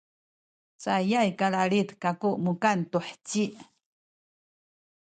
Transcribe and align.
cayay 0.83 1.29
kalalid 1.39 1.89
kaku 2.03 2.29
mukan 2.45 2.79
tu 2.91 2.99
heci 3.07 3.45